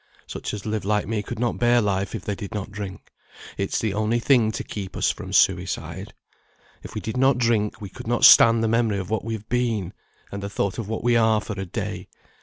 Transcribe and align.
Such 0.25 0.51
as 0.55 0.65
live 0.65 0.83
like 0.83 1.07
me 1.07 1.21
could 1.21 1.37
not 1.37 1.59
bear 1.59 1.79
life 1.79 2.15
if 2.15 2.25
they 2.25 2.33
did 2.33 2.55
not 2.55 2.71
drink. 2.71 3.11
It's 3.55 3.77
the 3.77 3.93
only 3.93 4.17
thing 4.19 4.51
to 4.53 4.63
keep 4.63 4.97
us 4.97 5.11
from 5.11 5.31
suicide. 5.31 6.15
If 6.81 6.95
we 6.95 7.01
did 7.01 7.17
not 7.17 7.37
drink, 7.37 7.79
we 7.79 7.89
could 7.89 8.07
not 8.07 8.25
stand 8.25 8.63
the 8.63 8.67
memory 8.67 8.97
of 8.97 9.11
what 9.11 9.23
we 9.23 9.35
have 9.35 9.47
been, 9.47 9.93
and 10.31 10.41
the 10.41 10.49
thought 10.49 10.79
of 10.79 10.89
what 10.89 11.03
we 11.03 11.15
are, 11.15 11.39
for 11.39 11.53
a 11.53 11.67
day. 11.67 12.07